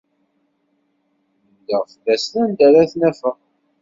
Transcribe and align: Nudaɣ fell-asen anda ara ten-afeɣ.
Nudaɣ 1.45 1.83
fell-asen 1.91 2.35
anda 2.43 2.63
ara 2.67 2.89
ten-afeɣ. 2.91 3.37